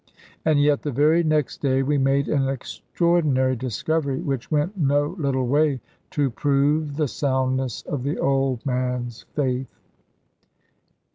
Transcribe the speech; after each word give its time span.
And 0.45 0.59
yet 0.59 0.81
the 0.81 0.91
very 0.91 1.23
next 1.23 1.61
day 1.61 1.83
we 1.83 1.99
made 1.99 2.27
an 2.27 2.49
extraordinary 2.49 3.55
discovery, 3.55 4.19
which 4.19 4.49
went 4.49 4.75
no 4.75 5.13
little 5.19 5.45
way 5.45 5.79
to 6.09 6.31
prove 6.31 6.95
the 6.97 7.07
soundness 7.07 7.83
of 7.83 8.01
the 8.01 8.17
old 8.17 8.65
man's 8.65 9.27
faith. 9.35 9.77